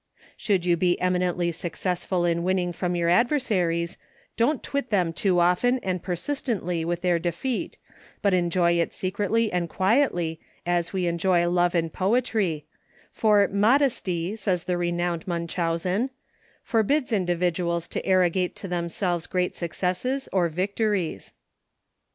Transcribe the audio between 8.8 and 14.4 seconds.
it secretly and quietly as we enjoy love and poetry, for "modesty,"